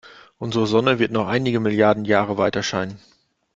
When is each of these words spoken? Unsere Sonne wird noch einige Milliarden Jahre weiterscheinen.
Unsere 0.39 0.65
Sonne 0.65 0.97
wird 0.97 1.11
noch 1.11 1.27
einige 1.27 1.59
Milliarden 1.59 2.05
Jahre 2.05 2.39
weiterscheinen. 2.39 2.99